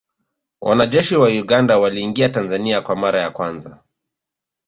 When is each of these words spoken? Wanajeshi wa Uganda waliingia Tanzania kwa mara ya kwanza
Wanajeshi 0.61 1.15
wa 1.17 1.27
Uganda 1.29 1.79
waliingia 1.79 2.29
Tanzania 2.29 2.81
kwa 2.81 2.95
mara 2.95 3.21
ya 3.21 3.29
kwanza 3.29 3.79